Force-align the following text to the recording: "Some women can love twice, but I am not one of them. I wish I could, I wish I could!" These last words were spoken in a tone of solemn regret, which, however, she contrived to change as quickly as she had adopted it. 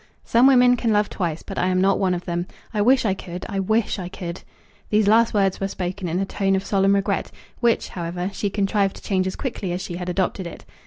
"Some 0.23 0.47
women 0.47 0.77
can 0.77 0.91
love 0.91 1.11
twice, 1.11 1.43
but 1.43 1.59
I 1.59 1.67
am 1.67 1.79
not 1.79 1.99
one 1.99 2.15
of 2.15 2.25
them. 2.25 2.47
I 2.73 2.81
wish 2.81 3.05
I 3.05 3.13
could, 3.13 3.45
I 3.47 3.59
wish 3.59 3.99
I 3.99 4.09
could!" 4.09 4.41
These 4.89 5.07
last 5.07 5.31
words 5.31 5.59
were 5.59 5.67
spoken 5.67 6.09
in 6.09 6.17
a 6.19 6.25
tone 6.25 6.55
of 6.55 6.65
solemn 6.65 6.95
regret, 6.95 7.29
which, 7.59 7.89
however, 7.89 8.31
she 8.33 8.49
contrived 8.49 8.95
to 8.95 9.03
change 9.03 9.27
as 9.27 9.35
quickly 9.35 9.71
as 9.73 9.81
she 9.83 9.97
had 9.97 10.09
adopted 10.09 10.47
it. 10.47 10.65